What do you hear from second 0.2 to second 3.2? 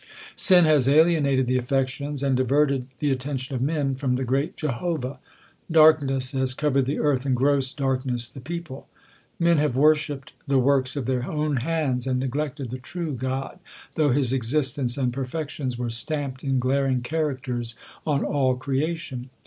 Sin has alienated the affections, and diverted the at